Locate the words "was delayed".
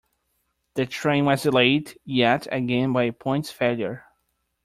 1.25-1.95